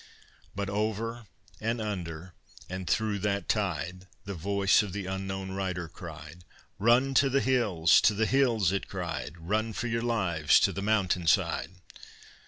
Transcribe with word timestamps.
But 0.55 0.67
over 0.67 1.27
and 1.59 1.79
under 1.79 2.33
and 2.67 2.89
through 2.89 3.19
that 3.19 3.47
tide 3.47 4.07
The 4.25 4.33
voice 4.33 4.81
of 4.81 4.93
the 4.93 5.05
unknown 5.05 5.51
rider 5.51 5.87
cried, 5.87 6.43
"Run 6.79 7.13
to 7.13 7.29
the 7.29 7.39
hills! 7.39 8.01
to 8.01 8.15
the 8.15 8.25
hills!" 8.25 8.71
it 8.71 8.87
cried, 8.87 9.35
"Run 9.37 9.73
for 9.73 9.85
your 9.85 10.01
lives 10.01 10.59
to 10.61 10.73
the 10.73 10.81
mountain 10.81 11.27
side!" 11.27 11.73